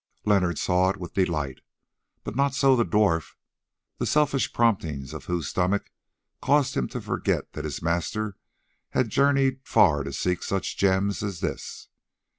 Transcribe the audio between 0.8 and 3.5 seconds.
it with delight, but not so the dwarf,